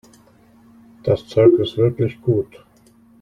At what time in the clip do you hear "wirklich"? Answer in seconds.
1.77-2.19